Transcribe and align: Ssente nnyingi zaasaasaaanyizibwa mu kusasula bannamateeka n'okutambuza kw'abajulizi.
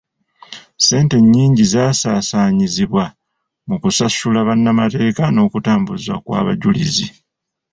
Ssente 0.79 1.15
nnyingi 1.21 1.63
zaasaasaaanyizibwa 1.71 3.03
mu 3.67 3.75
kusasula 3.83 4.39
bannamateeka 4.47 5.23
n'okutambuza 5.31 6.13
kw'abajulizi. 6.23 7.07